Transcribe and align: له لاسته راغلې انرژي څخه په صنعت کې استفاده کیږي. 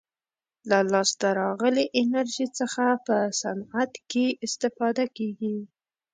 له 0.69 0.77
لاسته 0.91 1.27
راغلې 1.41 1.85
انرژي 2.01 2.47
څخه 2.59 2.85
په 3.05 3.15
صنعت 3.41 3.91
کې 4.11 4.25
استفاده 4.45 5.05
کیږي. 5.17 5.57